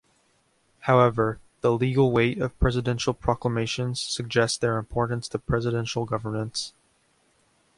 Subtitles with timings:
[0.79, 6.73] However, the legal weight of presidential proclamations suggests their importance to presidential governance.